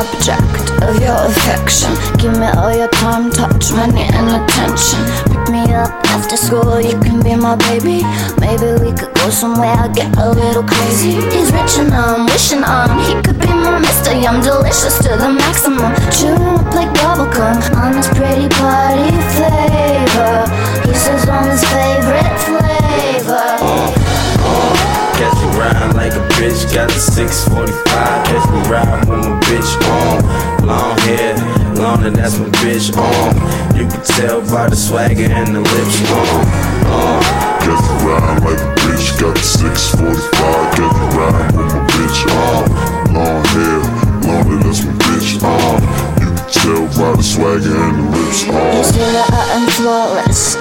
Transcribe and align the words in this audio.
affection. 0.00 1.90
Give 2.18 2.32
me 2.38 2.46
all 2.46 2.74
your 2.74 2.88
time, 2.88 3.30
touch, 3.30 3.72
money, 3.72 4.06
and 4.12 4.28
attention. 4.30 5.00
Pick 5.30 5.48
me 5.50 5.62
up 5.74 5.90
after 6.14 6.36
school, 6.36 6.80
you 6.80 6.98
can 7.00 7.22
be 7.22 7.34
my 7.34 7.56
baby. 7.56 8.02
Maybe 8.38 8.78
we 8.78 8.92
could 8.94 9.14
go 9.14 9.30
somewhere, 9.30 9.88
get 9.94 10.14
a 10.18 10.30
little 10.30 10.62
crazy. 10.62 11.18
He's 11.34 11.50
rich 11.52 11.78
and 11.78 11.92
I'm 11.92 12.26
wishing 12.26 12.62
on. 12.62 12.88
He 13.06 13.14
could 13.22 13.40
be 13.40 13.48
my 13.48 13.80
Mr. 13.82 14.14
Yum, 14.22 14.40
delicious 14.40 14.98
to 14.98 15.16
the 15.16 15.28
maximum. 15.28 15.92
Bitch, 26.38 26.72
got 26.74 26.88
the 26.88 26.98
645. 26.98 28.26
Catch 28.26 28.46
me 28.50 28.60
riding 28.70 29.08
with 29.10 29.26
my 29.26 29.40
bitch 29.46 29.72
on. 29.90 30.66
Long 30.66 30.98
hair, 31.06 31.34
longer, 31.74 32.10
that's 32.10 32.38
my 32.38 32.48
bitch 32.62 32.94
on. 32.96 33.34
You 33.76 33.86
can 33.88 34.02
tell 34.04 34.40
by 34.50 34.68
the 34.68 34.76
swagger 34.76 35.26
and 35.30 35.54
the 35.54 35.60
lips 35.60 35.98
on. 36.10 36.46
Uh, 36.86 37.20
Catch 37.58 37.82
me 37.84 37.94
riding 38.06 38.44
like 38.44 38.60
a 38.60 38.68
bitch, 38.80 39.20
got 39.20 39.34
the 39.36 39.42
645. 39.42 40.74
Catch 40.74 40.94
me 40.94 41.06
riding 41.18 41.56
with 41.56 41.72
my 41.74 41.82
bitch 41.92 42.20
on. 42.30 42.62
Long 43.14 43.44
hair, 43.52 43.78
longer, 44.28 44.56
that's 44.62 44.84
my 44.84 44.92
bitch 44.92 45.42
on. 45.42 45.82
You 46.22 46.28
can 46.34 46.46
tell 46.50 46.84
by 46.96 47.16
the 47.16 47.22
swagger 47.22 47.76
and 47.76 47.94
the 47.98 48.16
lips 48.16 48.44
on. 48.48 48.76
You 48.76 48.84
say 48.84 49.12
that 49.12 49.30
I'm 49.54 49.66
flawless, 49.74 50.56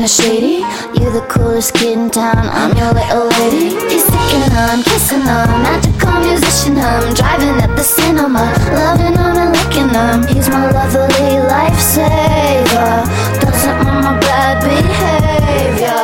kinda 0.00 0.08
shady. 0.08 0.64
You're 0.98 1.12
the 1.12 1.26
coolest 1.28 1.74
kid 1.74 1.98
in 1.98 2.10
town, 2.10 2.48
I'm 2.48 2.74
your 2.74 2.92
little 2.92 3.28
lady. 3.40 3.76
He's 3.92 4.04
sticking 4.04 4.56
on, 4.56 4.82
kissing 4.82 5.28
on, 5.28 5.62
magical 5.62 6.16
musician. 6.24 6.78
I'm 6.78 7.12
driving 7.12 7.60
at 7.60 7.76
the 7.76 7.82
cinema, 7.82 8.48
loving 8.72 9.12
him 9.12 9.36
and 9.36 9.52
licking 9.52 9.90
him. 9.92 10.26
He's 10.32 10.48
my 10.48 10.70
lovely 10.70 11.36
lifesaver. 11.52 13.04
Doesn't 13.40 13.76
want 13.84 14.04
my 14.04 14.18
bad 14.20 14.64
behavior. 14.64 16.00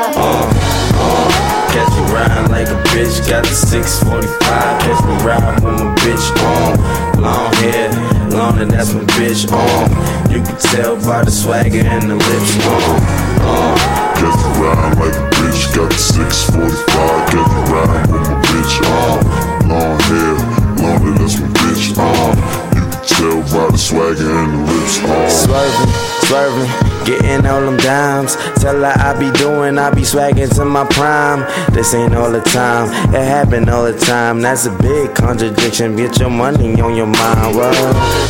Catch 1.73 1.93
me 1.97 2.03
riding 2.13 2.51
like 2.53 2.69
a 2.69 2.79
bitch, 2.93 3.17
got 3.29 3.45
the 3.45 3.55
645. 3.55 4.81
Catch 4.85 5.05
me 5.09 5.15
riding 5.25 5.65
with 5.65 5.81
my 5.81 5.95
bitch 6.05 6.27
on. 6.45 7.23
Long 7.23 7.53
hair, 7.65 7.89
longer, 8.29 8.67
that's 8.67 8.93
my 8.93 9.01
bitch 9.17 9.51
on. 9.51 10.26
You 10.37 10.43
can 10.43 10.59
tell 10.59 10.97
by 10.97 11.25
the 11.25 11.31
swagger 11.31 11.81
and 11.81 12.11
the 12.11 12.15
lips 12.15 12.61
on. 12.69 13.01
Uh, 13.41 13.73
Catch 14.21 14.37
me 14.37 14.53
riding 14.61 15.01
like 15.01 15.17
a 15.17 15.25
bitch, 15.33 15.65
got 15.73 15.89
the 15.89 15.97
645. 15.97 17.33
Catch 17.33 17.49
me 17.57 17.63
riding 17.73 18.13
with 18.13 18.29
my 18.29 18.37
bitch 18.45 18.77
on. 18.85 19.17
Long 19.65 19.97
hair, 19.97 20.37
longer, 20.77 21.17
that's 21.17 21.41
my 21.41 21.49
bitch 21.57 21.97
on. 21.97 22.37
You 22.77 22.85
can 22.85 23.01
tell 23.09 23.41
by 23.49 23.73
the 23.73 23.81
swagger 23.81 24.29
and 24.29 24.53
the 24.53 24.73
lips 24.77 25.01
on. 25.09 25.25
Swerving, 25.33 25.93
swerving, 26.29 26.69
getting 27.07 27.47
all 27.47 27.61
them 27.61 27.77
dimes. 27.79 28.37
Tell 28.61 28.77
her 28.77 28.93
I 28.97 29.19
be 29.19 29.31
doing, 29.39 29.79
I 29.79 29.91
be 29.95 30.03
swagging 30.03 30.51
to 30.57 30.65
my 30.65 30.85
prime. 30.87 31.41
This 31.73 31.95
ain't 31.95 32.15
all 32.15 32.31
the 32.31 32.41
time, 32.41 32.91
it 33.15 33.25
happen 33.25 33.69
all 33.69 33.85
the 33.85 33.97
time. 33.99 34.41
That's 34.41 34.67
a 34.67 34.77
big 34.79 35.15
contradiction. 35.15 35.97
Get 35.97 36.19
your 36.19 36.31
money 36.31 36.81
on 36.81 36.97
your 36.97 37.07
mind. 37.07 37.57
What? 37.57 37.77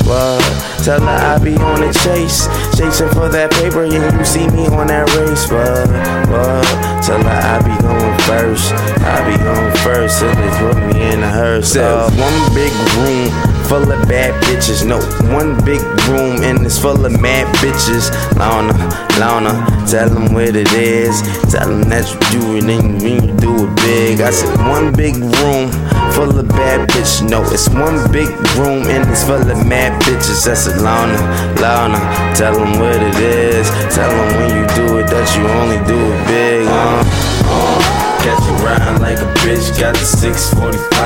What? 0.06 0.76
Tell 0.84 1.00
her 1.00 1.06
I 1.06 1.42
be 1.42 1.56
on 1.56 1.80
the 1.80 1.92
chase, 2.04 2.46
chasing 2.76 3.08
for 3.08 3.28
that 3.28 3.50
paper. 3.50 3.84
Yeah, 3.84 4.16
you 4.16 4.24
see 4.24 4.46
me 4.48 4.68
on 4.68 4.86
that 4.88 5.08
race. 5.16 5.50
What? 5.50 5.88
What? 6.30 7.02
Tell 7.02 7.22
her 7.22 7.40
I 7.42 7.58
be 7.64 7.74
going 7.82 8.18
first. 8.28 8.72
I 9.02 9.24
be 9.26 9.36
going 9.42 9.74
first. 9.82 10.20
Till 10.20 10.34
they 10.34 10.50
put 10.60 10.76
me 10.94 11.12
in 11.12 11.22
a 11.22 11.30
hearse. 11.30 11.74
Uh, 11.76 12.10
one 12.14 12.54
big 12.54 12.72
room 12.94 13.55
full 13.68 13.90
of 13.90 14.08
bad 14.08 14.32
bitches. 14.44 14.86
No, 14.86 14.98
one 15.34 15.56
big 15.64 15.80
room 16.08 16.42
and 16.42 16.64
it's 16.64 16.78
full 16.78 17.04
of 17.04 17.20
mad 17.20 17.46
bitches. 17.56 18.10
Lana, 18.38 18.72
Lana, 19.18 19.52
tell 19.86 20.08
them 20.08 20.32
what 20.32 20.54
it 20.54 20.72
is. 20.72 21.20
Tell 21.50 21.68
them 21.68 21.88
that 21.90 22.06
you 22.06 22.40
do 22.40 22.56
it 22.56 22.64
and 22.64 23.02
you 23.02 23.20
do 23.36 23.66
it 23.66 23.76
big. 23.76 24.20
I 24.20 24.30
said 24.30 24.56
one 24.68 24.92
big 24.92 25.16
room 25.16 25.70
full 26.14 26.38
of 26.38 26.48
bad 26.48 26.88
bitches. 26.88 27.28
No, 27.28 27.42
it's 27.50 27.68
one 27.70 27.98
big 28.12 28.28
room 28.56 28.86
and 28.86 29.08
it's 29.10 29.24
full 29.24 29.42
of 29.42 29.66
mad 29.66 30.00
bitches. 30.02 30.44
That's 30.44 30.62
said 30.62 30.80
Lana, 30.80 31.18
Lana, 31.60 31.98
tell 32.34 32.54
them 32.54 32.78
what 32.78 33.02
it 33.02 33.16
is. 33.18 33.68
Tell 33.94 34.10
them 34.10 34.28
when 34.38 34.50
you 34.56 34.66
do 34.74 34.98
it 34.98 35.06
that 35.10 35.26
you 35.34 35.46
only 35.60 35.78
do 35.86 35.98
it 35.98 36.26
big. 36.26 36.66
Uh, 36.66 37.02
uh. 37.50 38.06
Catch 38.26 38.42
me 38.42 38.64
riding 38.64 39.00
like 39.00 39.18
a 39.18 39.28
bitch, 39.46 39.78
got 39.78 39.94
the 39.94 40.04
645. 40.04 41.05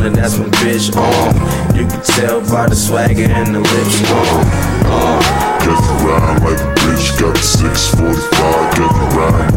Longer, 0.00 0.20
that's 0.20 0.38
my 0.38 0.46
bitch 0.46 0.94
on. 0.96 1.76
You 1.76 1.86
can 1.86 2.02
tell 2.02 2.40
by 2.40 2.68
the 2.68 2.74
swagger 2.76 3.24
and 3.24 3.54
the 3.54 3.60
lips 3.60 4.10
on. 4.10 4.46
Uh, 4.86 5.20
Catch 5.60 5.80
me 5.80 6.08
riding 6.08 6.44
like 6.44 6.60
a 6.60 6.74
bitch, 6.80 7.20
got 7.20 7.34
the 7.34 7.42
645. 7.42 8.74
Catch 8.74 8.94
me 8.96 9.06
riding 9.16 9.49